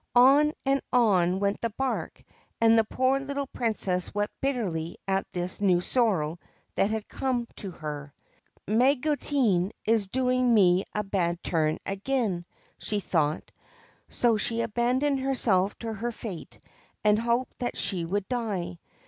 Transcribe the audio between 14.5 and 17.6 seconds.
abandoned herself to her fate, hoping